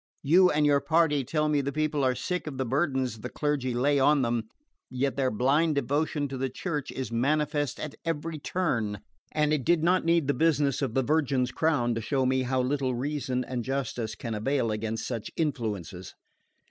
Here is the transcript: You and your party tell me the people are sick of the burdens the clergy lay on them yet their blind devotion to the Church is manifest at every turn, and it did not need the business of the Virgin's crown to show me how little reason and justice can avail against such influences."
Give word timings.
You 0.23 0.49
and 0.49 0.65
your 0.65 0.79
party 0.79 1.23
tell 1.23 1.47
me 1.47 1.61
the 1.61 1.71
people 1.71 2.03
are 2.03 2.15
sick 2.15 2.47
of 2.47 2.57
the 2.57 2.65
burdens 2.65 3.19
the 3.19 3.29
clergy 3.29 3.75
lay 3.75 3.99
on 3.99 4.23
them 4.23 4.49
yet 4.89 5.15
their 5.15 5.29
blind 5.29 5.75
devotion 5.75 6.27
to 6.29 6.39
the 6.39 6.49
Church 6.49 6.89
is 6.91 7.11
manifest 7.11 7.79
at 7.79 7.93
every 8.03 8.39
turn, 8.39 9.01
and 9.31 9.53
it 9.53 9.63
did 9.63 9.83
not 9.83 10.03
need 10.03 10.27
the 10.27 10.33
business 10.33 10.81
of 10.81 10.95
the 10.95 11.03
Virgin's 11.03 11.51
crown 11.51 11.93
to 11.93 12.01
show 12.01 12.25
me 12.25 12.41
how 12.41 12.61
little 12.63 12.95
reason 12.95 13.45
and 13.45 13.63
justice 13.63 14.15
can 14.15 14.33
avail 14.33 14.71
against 14.71 15.05
such 15.05 15.29
influences." 15.37 16.15